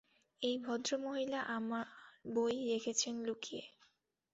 [0.41, 1.85] এই ভদ্রমহিলা আমার
[2.33, 3.63] বই রেখেছেন লুকিয়ে।